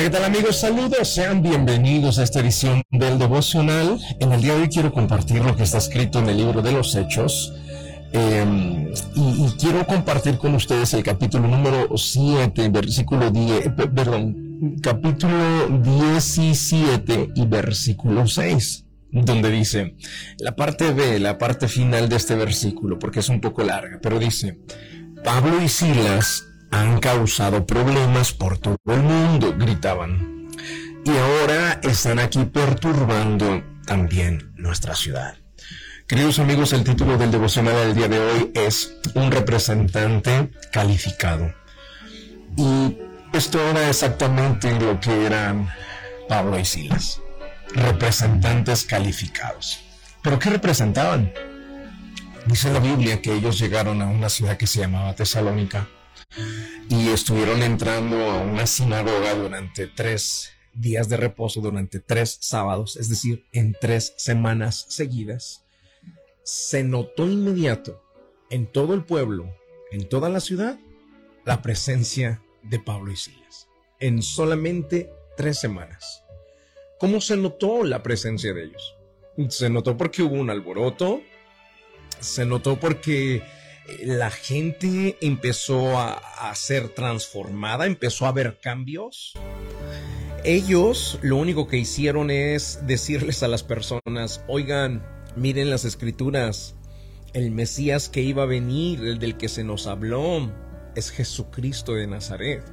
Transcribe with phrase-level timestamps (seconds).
[0.00, 0.56] Hola, ¿qué tal amigos?
[0.56, 4.00] Saludos, sean bienvenidos a esta edición del devocional.
[4.18, 6.72] En el día de hoy quiero compartir lo que está escrito en el libro de
[6.72, 7.52] los Hechos.
[8.10, 15.68] Em, y, quiero compartir con ustedes el capítulo número 7, versículo 10, eh, perdón, capítulo
[15.68, 19.96] 17 y versículo 6, donde dice,
[20.38, 24.18] la parte B, la parte final de este versículo, porque es un poco larga, pero
[24.18, 24.60] dice,
[25.22, 30.48] Pablo y Silas han causado problemas por todo el mundo, gritaban.
[31.04, 35.36] Y ahora están aquí perturbando también nuestra ciudad.
[36.06, 41.54] Queridos amigos, el título del devocional del día de hoy es Un representante calificado.
[42.56, 42.98] Y
[43.32, 45.70] esto era exactamente lo que eran
[46.28, 47.20] Pablo y Silas,
[47.74, 49.80] representantes calificados.
[50.22, 51.32] ¿Pero qué representaban?
[52.46, 55.86] Dice la Biblia que ellos llegaron a una ciudad que se llamaba Tesalónica
[56.90, 63.08] y estuvieron entrando a una sinagoga durante tres días de reposo, durante tres sábados, es
[63.08, 65.64] decir, en tres semanas seguidas.
[66.42, 68.02] Se notó inmediato
[68.50, 69.54] en todo el pueblo,
[69.92, 70.80] en toda la ciudad,
[71.44, 73.68] la presencia de Pablo y Silas.
[74.00, 76.24] En solamente tres semanas.
[76.98, 78.96] ¿Cómo se notó la presencia de ellos?
[79.48, 81.22] Se notó porque hubo un alboroto,
[82.18, 83.44] se notó porque
[84.02, 86.20] la gente empezó a,
[86.54, 89.34] ser transformada, empezó a ver cambios.
[90.44, 95.04] Ellos lo único que hicieron es decirles a las personas, oigan,
[95.36, 96.74] miren las escrituras,
[97.32, 100.50] el Mesías que iba a venir, el del que se nos habló,
[100.94, 102.64] es Jesucristo de Nazaret.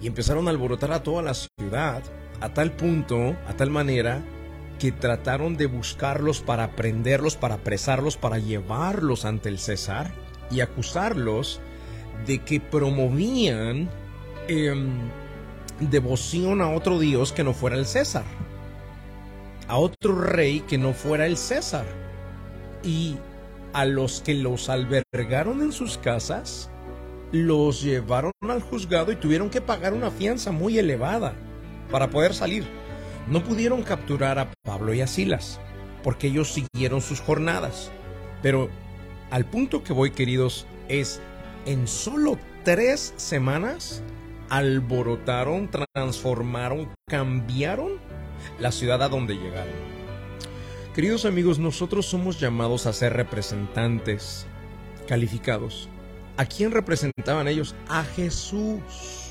[0.00, 2.02] Y empezaron a alborotar a toda la ciudad,
[2.40, 4.22] a tal punto, a tal manera,
[4.80, 10.10] que trataron de buscarlos para prenderlos, para apresarlos, para llevarlos ante el César
[10.50, 11.60] y acusarlos
[12.26, 13.90] de que promovían
[14.48, 14.90] em,
[15.80, 18.24] devoción a otro dios que no fuera el César,
[19.68, 21.84] a otro rey que no fuera el César.
[22.82, 23.18] Y
[23.74, 26.70] a los que los albergaron en sus casas,
[27.32, 31.34] los llevaron al juzgado y tuvieron que pagar una fianza muy elevada
[31.90, 32.79] para poder salir.
[33.28, 35.60] No pudieron capturar a Pablo y a Silas,
[36.02, 37.90] porque ellos siguieron sus jornadas.
[38.42, 38.68] Pero
[39.30, 41.20] al punto que voy, queridos, es
[41.66, 44.02] en solo tres semanas
[44.48, 47.92] alborotaron, transformaron, cambiaron
[48.58, 49.74] la ciudad a donde llegaron.
[50.94, 54.46] Queridos amigos, nosotros somos llamados a ser representantes
[55.06, 55.88] calificados.
[56.36, 57.76] ¿A quién representaban ellos?
[57.88, 59.29] A Jesús.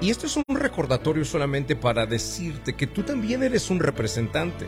[0.00, 4.66] Y esto es un recordatorio solamente para decirte que tú también eres un representante.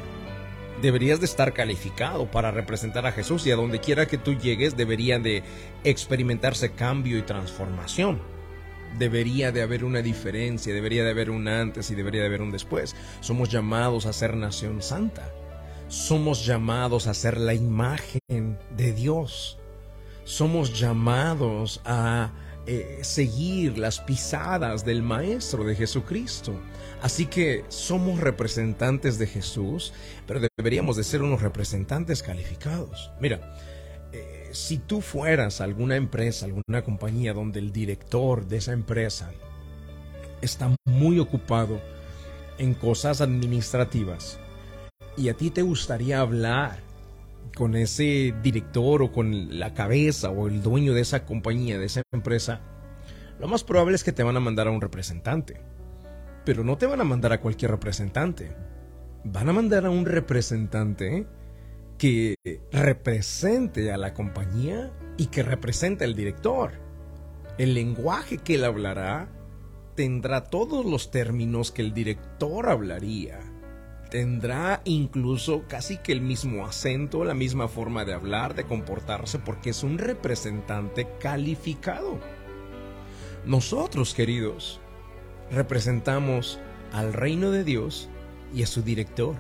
[0.81, 4.77] Deberías de estar calificado para representar a Jesús y a donde quiera que tú llegues
[4.77, 5.43] debería de
[5.85, 8.21] experimentarse cambio y transformación.
[8.99, 12.51] Debería de haber una diferencia, debería de haber un antes y debería de haber un
[12.51, 12.97] después.
[13.21, 15.31] Somos llamados a ser nación santa.
[15.89, 19.59] Somos llamados a ser la imagen de Dios.
[20.25, 22.31] Somos llamados a
[22.71, 26.53] eh, seguir las pisadas del Maestro de Jesucristo.
[27.01, 29.95] Así que somos representantes de Jesús,
[30.27, 33.11] pero deberíamos de ser unos representantes calificados.
[33.23, 33.57] Mira,
[34.13, 39.31] eh, si tú fueras alguna empresa, alguna compañía donde el director de esa empresa
[40.43, 41.81] está muy ocupado
[42.59, 44.39] en cosas administrativas
[45.17, 46.88] y a ti te gustaría hablar
[47.55, 52.03] con ese director o con la cabeza o el dueño de esa compañía, de esa
[52.13, 52.61] empresa,
[53.41, 55.61] lo más probable es que te van a mandar a un representante.
[56.45, 58.55] Pero no te van a mandar a cualquier representante.
[59.25, 61.27] Van a mandar a un representante
[61.99, 62.37] que
[62.71, 66.73] represente a la compañía y que represente al director.
[67.59, 69.29] El lenguaje que él hablará
[69.97, 73.41] tendrá todos los términos que el director hablaría
[74.11, 79.71] tendrá incluso casi que el mismo acento, la misma forma de hablar, de comportarse, porque
[79.71, 82.19] es un representante calificado.
[83.45, 84.81] Nosotros, queridos,
[85.51, 86.59] representamos
[86.93, 88.09] al reino de Dios
[88.55, 89.37] y a su director,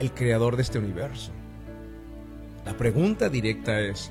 [0.00, 1.32] el creador de este universo.
[2.64, 4.10] La pregunta directa es,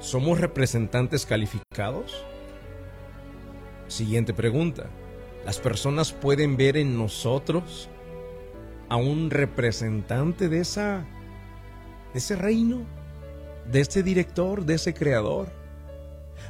[0.00, 2.24] ¿somos representantes calificados?
[3.88, 4.90] Siguiente pregunta.
[5.46, 7.88] Las personas pueden ver en nosotros
[8.88, 11.04] a un representante de ese
[12.34, 12.84] reino,
[13.70, 15.52] de ese director, de ese creador.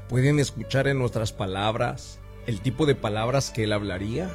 [0.09, 4.35] Pueden escuchar en nuestras palabras el tipo de palabras que él hablaría.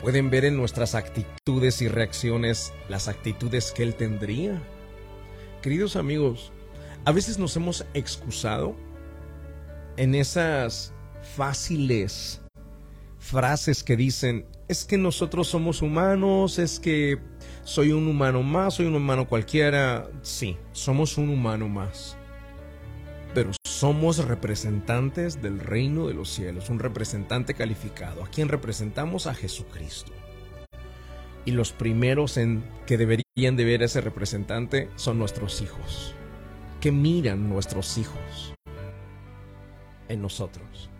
[0.00, 4.58] Pueden ver en nuestras actitudes y reacciones las actitudes que él tendría.
[5.60, 6.50] Queridos amigos,
[7.04, 8.74] a veces nos hemos excusado
[9.98, 10.94] en esas
[11.36, 12.41] fáciles
[13.22, 17.18] frases que dicen, es que nosotros somos humanos, es que
[17.64, 20.10] soy un humano más, soy un humano cualquiera.
[20.22, 22.16] Sí, somos un humano más.
[23.32, 29.34] Pero somos representantes del reino de los cielos, un representante calificado, a quien representamos a
[29.34, 30.12] Jesucristo.
[31.44, 36.14] Y los primeros en que deberían de ver a ese representante son nuestros hijos.
[36.80, 38.54] que miran nuestros hijos
[40.08, 40.90] en nosotros?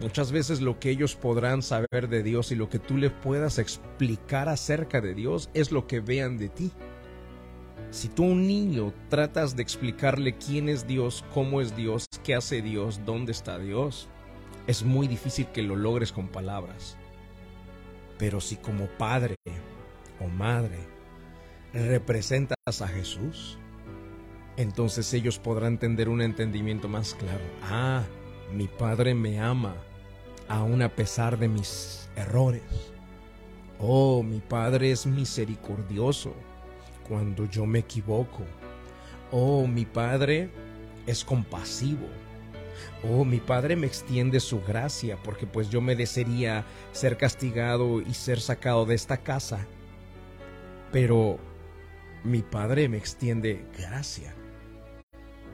[0.00, 3.58] Muchas veces lo que ellos podrán saber de Dios y lo que tú les puedas
[3.58, 6.72] explicar acerca de Dios es lo que vean de ti.
[7.90, 12.60] Si tú un niño tratas de explicarle quién es Dios, cómo es Dios, qué hace
[12.60, 14.08] Dios, dónde está Dios,
[14.66, 16.96] es muy difícil que lo logres con palabras.
[18.18, 19.36] Pero si como padre
[20.20, 20.78] o madre
[21.72, 23.58] representas a Jesús,
[24.56, 27.44] entonces ellos podrán tener un entendimiento más claro.
[27.62, 28.02] Ah,
[28.54, 29.74] mi Padre me ama,
[30.48, 32.62] aun a pesar de mis errores.
[33.80, 36.32] Oh, mi Padre es misericordioso
[37.08, 38.44] cuando yo me equivoco.
[39.32, 40.50] Oh, mi Padre
[41.06, 42.06] es compasivo.
[43.02, 48.40] Oh, mi Padre me extiende su gracia porque pues yo merecería ser castigado y ser
[48.40, 49.66] sacado de esta casa.
[50.92, 51.38] Pero
[52.22, 54.34] mi Padre me extiende gracia.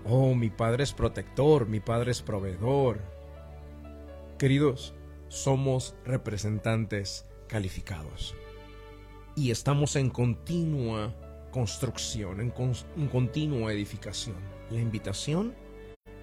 [0.05, 3.01] Oh, mi Padre es protector, mi Padre es proveedor.
[4.39, 4.95] Queridos,
[5.29, 8.35] somos representantes calificados
[9.37, 11.15] y estamos en continua
[11.51, 12.51] construcción, en,
[13.09, 14.37] continua edificación.
[14.71, 15.55] La invitación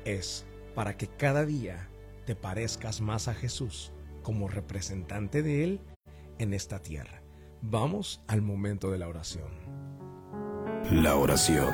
[0.05, 0.45] es
[0.75, 1.89] para que cada día
[2.25, 3.91] te parezcas más a Jesús
[4.23, 5.81] como representante de Él
[6.37, 7.21] en esta tierra.
[7.61, 9.51] Vamos al momento de la oración.
[10.91, 11.73] La oración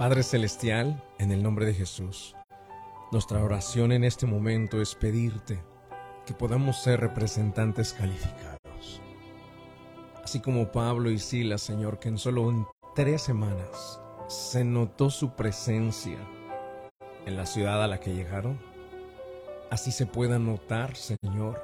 [0.00, 2.34] Padre Celestial, en el nombre de Jesús,
[3.12, 5.62] nuestra oración en este momento es pedirte
[6.24, 9.02] que podamos ser representantes calificados.
[10.24, 16.16] Así como Pablo y Silas, Señor, que en solo tres semanas se notó su presencia
[17.26, 18.58] en la ciudad a la que llegaron,
[19.70, 21.62] así se pueda notar, Señor,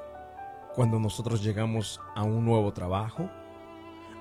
[0.74, 3.30] cuando nosotros llegamos a un nuevo trabajo,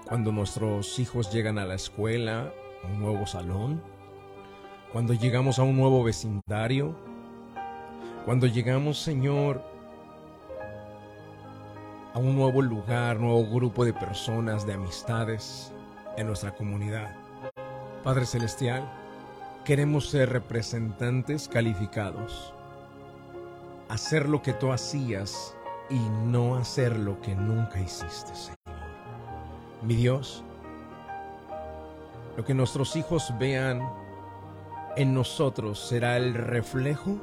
[0.07, 2.53] cuando nuestros hijos llegan a la escuela,
[2.85, 3.81] un nuevo salón,
[4.95, 6.95] cuando llegamos a un nuevo vecindario,
[8.24, 9.62] cuando llegamos, Señor,
[12.13, 15.74] a un nuevo lugar, nuevo grupo de personas, de amistades
[16.15, 17.13] en nuestra comunidad.
[18.06, 18.89] Padre Celestial,
[19.65, 22.53] queremos ser representantes calificados,
[23.89, 25.57] hacer lo que tú hacías
[25.89, 28.59] y no hacer lo que nunca hiciste, Señor.
[29.81, 30.41] Mi Dios,
[32.38, 34.04] lo que nuestros hijos vean
[34.95, 37.18] en nosotros será el reflejo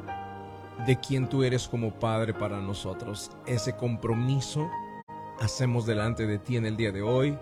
[0.87, 3.31] de quien tú eres como Padre para nosotros.
[3.47, 4.69] Ese compromiso
[5.41, 7.39] hacemos delante de ti en el día de hoy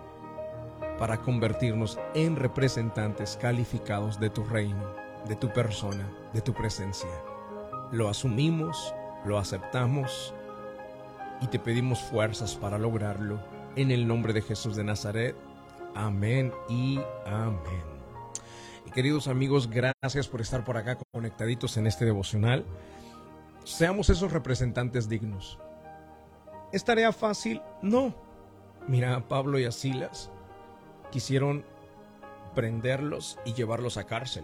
[0.97, 4.93] para convertirnos en representantes calificados de tu reino,
[5.27, 7.09] de tu persona, de tu presencia.
[7.91, 8.93] Lo asumimos,
[9.25, 10.33] lo aceptamos
[11.41, 13.39] y te pedimos fuerzas para lograrlo.
[13.75, 15.35] En el nombre de Jesús de Nazaret.
[15.95, 17.90] Amén y amén.
[18.93, 22.65] Queridos amigos, gracias por estar por acá conectaditos en este devocional.
[23.63, 25.59] Seamos esos representantes dignos.
[26.73, 27.61] ¿Es tarea fácil?
[27.81, 28.13] No.
[28.89, 30.29] Mira, Pablo y a Silas
[31.09, 31.63] quisieron
[32.53, 34.43] prenderlos y llevarlos a cárcel.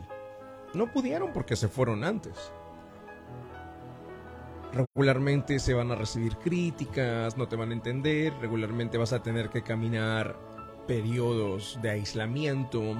[0.74, 2.54] No pudieron porque se fueron antes.
[4.72, 9.50] Regularmente se van a recibir críticas, no te van a entender, regularmente vas a tener
[9.50, 10.38] que caminar
[10.88, 12.96] periodos de aislamiento,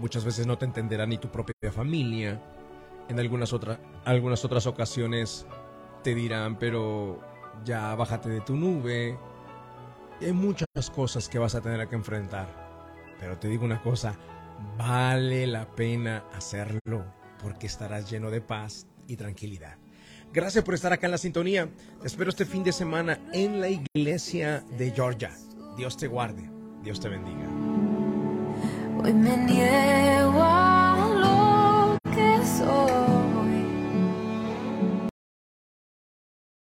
[0.00, 2.40] Muchas veces no te entenderá ni tu propia familia.
[3.08, 5.46] En algunas, otras algunas otras ocasiones
[6.02, 7.20] te dirán, pero
[7.64, 9.18] ya bájate de tu nube.
[10.20, 12.48] hay muchas cosas que vas a tener que enfrentar.
[13.18, 14.16] Pero te digo una cosa,
[14.78, 17.04] vale la pena hacerlo
[17.42, 19.76] porque estarás lleno de paz y tranquilidad.
[20.32, 21.68] Gracias por estar acá en la sintonía.
[22.00, 25.30] Te espero este fin de semana en la iglesia de Georgia.
[25.76, 26.48] Dios te guarde.
[26.82, 27.59] Dios te bendiga.
[29.02, 32.99] We me niego a lo que soy.